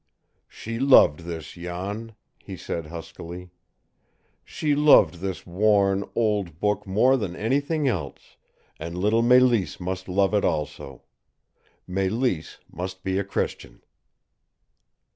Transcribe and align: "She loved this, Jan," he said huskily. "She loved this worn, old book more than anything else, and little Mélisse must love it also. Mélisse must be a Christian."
"She 0.47 0.79
loved 0.79 1.19
this, 1.29 1.51
Jan," 1.51 2.15
he 2.39 2.57
said 2.57 2.87
huskily. 2.87 3.51
"She 4.43 4.73
loved 4.73 5.19
this 5.21 5.45
worn, 5.45 6.05
old 6.15 6.59
book 6.59 6.87
more 6.87 7.15
than 7.17 7.35
anything 7.35 7.87
else, 7.87 8.35
and 8.79 8.97
little 8.97 9.21
Mélisse 9.21 9.79
must 9.79 10.07
love 10.09 10.33
it 10.33 10.43
also. 10.43 11.03
Mélisse 11.87 12.57
must 12.67 13.03
be 13.03 13.19
a 13.19 13.23
Christian." 13.23 13.83